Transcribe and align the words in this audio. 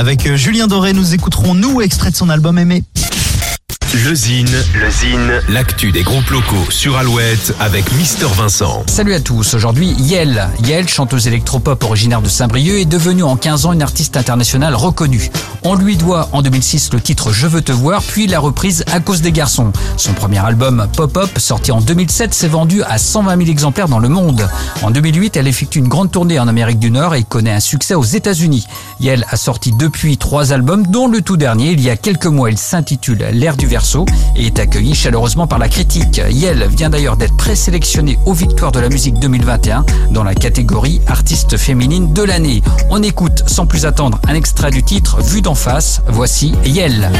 Avec 0.00 0.28
euh, 0.28 0.36
Julien 0.36 0.68
Doré, 0.68 0.92
nous 0.92 1.12
écouterons 1.12 1.54
Nous, 1.54 1.80
extrait 1.80 2.12
de 2.12 2.16
son 2.16 2.28
album 2.28 2.56
Aimé. 2.56 2.84
Le 3.94 4.14
Zine, 4.14 4.50
le 4.74 4.90
Zine, 4.90 5.40
l'actu 5.48 5.92
des 5.92 6.02
groupes 6.02 6.28
locaux 6.28 6.70
sur 6.70 6.98
Alouette 6.98 7.54
avec 7.58 7.90
Mister 7.94 8.26
Vincent. 8.26 8.82
Salut 8.86 9.14
à 9.14 9.20
tous, 9.20 9.54
aujourd'hui 9.54 9.94
Yel. 9.98 10.46
Yel, 10.64 10.86
chanteuse 10.86 11.26
électropop 11.26 11.82
originaire 11.84 12.20
de 12.20 12.28
Saint-Brieuc, 12.28 12.82
est 12.82 12.84
devenue 12.84 13.22
en 13.22 13.36
15 13.36 13.64
ans 13.64 13.72
une 13.72 13.80
artiste 13.80 14.18
internationale 14.18 14.74
reconnue. 14.74 15.30
On 15.62 15.74
lui 15.74 15.96
doit 15.96 16.28
en 16.32 16.42
2006 16.42 16.92
le 16.92 17.00
titre 17.00 17.32
Je 17.32 17.46
veux 17.46 17.62
te 17.62 17.72
voir, 17.72 18.02
puis 18.02 18.26
la 18.26 18.40
reprise 18.40 18.84
À 18.92 19.00
cause 19.00 19.22
des 19.22 19.32
garçons. 19.32 19.72
Son 19.96 20.12
premier 20.12 20.38
album 20.38 20.86
Pop-Up, 20.94 21.38
sorti 21.38 21.72
en 21.72 21.80
2007, 21.80 22.34
s'est 22.34 22.46
vendu 22.46 22.82
à 22.82 22.98
120 22.98 23.38
000 23.38 23.50
exemplaires 23.50 23.88
dans 23.88 24.00
le 24.00 24.10
monde. 24.10 24.50
En 24.82 24.90
2008, 24.90 25.38
elle 25.38 25.48
effectue 25.48 25.78
une 25.78 25.88
grande 25.88 26.10
tournée 26.10 26.38
en 26.38 26.46
Amérique 26.46 26.78
du 26.78 26.90
Nord 26.90 27.14
et 27.14 27.24
connaît 27.24 27.52
un 27.52 27.60
succès 27.60 27.94
aux 27.94 28.04
États-Unis. 28.04 28.66
Yel 29.00 29.24
a 29.30 29.38
sorti 29.38 29.72
depuis 29.72 30.18
trois 30.18 30.52
albums, 30.52 30.86
dont 30.86 31.08
le 31.08 31.22
tout 31.22 31.38
dernier, 31.38 31.70
il 31.70 31.80
y 31.80 31.88
a 31.88 31.96
quelques 31.96 32.26
mois, 32.26 32.50
il 32.50 32.58
s'intitule 32.58 33.28
L'air 33.32 33.56
du 33.56 33.66
et 34.36 34.46
est 34.46 34.58
accueilli 34.58 34.94
chaleureusement 34.94 35.46
par 35.46 35.58
la 35.58 35.68
critique. 35.68 36.20
Yel 36.30 36.66
vient 36.68 36.90
d'ailleurs 36.90 37.16
d'être 37.16 37.36
présélectionnée 37.36 38.18
aux 38.26 38.32
Victoires 38.32 38.72
de 38.72 38.80
la 38.80 38.88
musique 38.88 39.18
2021 39.20 39.84
dans 40.10 40.24
la 40.24 40.34
catégorie 40.34 41.00
artiste 41.06 41.56
féminine 41.56 42.12
de 42.12 42.22
l'année. 42.22 42.62
On 42.90 43.02
écoute 43.02 43.44
sans 43.46 43.66
plus 43.66 43.86
attendre 43.86 44.20
un 44.26 44.34
extrait 44.34 44.70
du 44.70 44.82
titre 44.82 45.22
Vu 45.22 45.42
d'en 45.42 45.54
face. 45.54 46.02
Voici 46.08 46.54
Yel. 46.64 47.10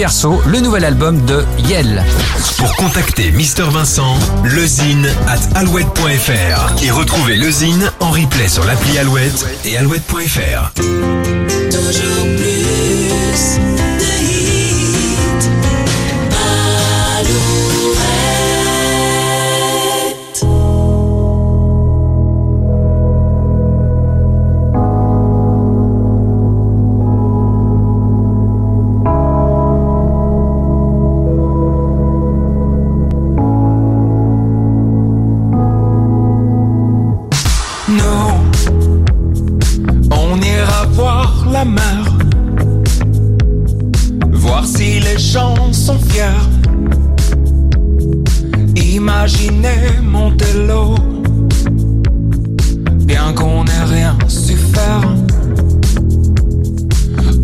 Le 0.00 0.60
nouvel 0.60 0.84
album 0.84 1.24
de 1.24 1.44
Yel. 1.66 2.04
Pour 2.56 2.72
contacter 2.76 3.32
Mister 3.32 3.64
Vincent, 3.64 4.14
lezine 4.44 5.08
at 5.26 5.58
alouette.fr 5.58 6.84
et 6.84 6.92
retrouver 6.92 7.34
le 7.34 7.50
Zine 7.50 7.90
en 7.98 8.12
replay 8.12 8.46
sur 8.46 8.64
l'appli 8.64 8.96
Alouette 8.96 9.44
et 9.64 9.76
alouette.fr. 9.76 10.70
Toujours 10.74 12.26
plus 12.36 13.58
de 13.98 14.22
hits. 14.22 14.48
voir 44.32 44.64
si 44.64 45.00
les 45.00 45.18
gens 45.18 45.72
sont 45.72 45.98
fiers. 45.98 46.46
Imaginez 48.76 50.00
Montello, 50.02 50.94
bien 53.06 53.32
qu'on 53.34 53.64
n'ait 53.64 53.84
rien 53.86 54.16
su 54.28 54.54
faire, 54.54 55.02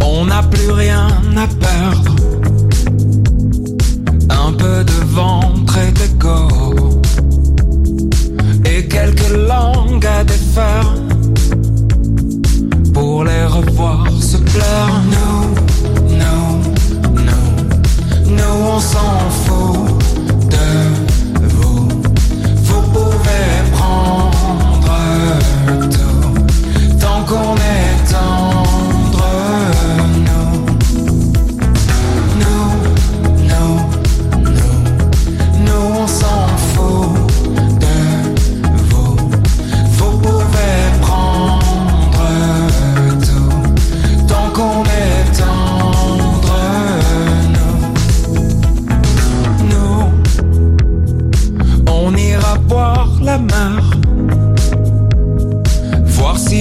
on 0.00 0.26
n'a 0.26 0.42
plus 0.44 0.70
rien 0.70 1.08
à 1.36 1.46
perdre. 1.46 2.14
Un 4.30 4.52
peu 4.52 4.84
de 4.84 5.04
ventre 5.12 5.76
et 5.78 5.92
d'ego, 5.92 6.48
et 8.64 8.86
quelques 8.86 9.36
langues 9.48 10.06
à 10.06 10.22
défaire. 10.22 11.03
pleure. 14.54 15.02
Non, 15.10 15.54
non, 16.16 16.60
non, 17.16 17.42
non, 18.36 18.74
on 18.74 18.80
s'en 18.80 19.30
fout. 19.30 19.43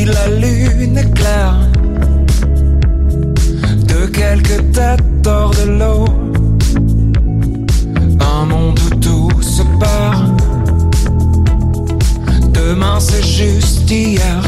la 0.06 0.28
lune 0.28 0.98
éclaire 0.98 1.56
de 3.88 4.06
quelques 4.08 4.72
têtes 4.72 5.28
hors 5.28 5.52
de 5.52 5.72
l'eau. 5.80 6.06
Un 8.20 8.46
monde 8.46 8.80
où 8.80 8.96
tout 8.96 9.42
se 9.42 9.64
perd. 9.80 10.42
Demain 12.54 13.00
c'est 13.00 13.24
juste 13.24 13.90
hier. 13.90 14.42